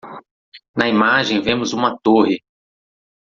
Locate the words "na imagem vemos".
0.75-1.73